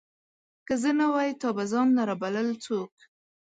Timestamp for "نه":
0.99-1.07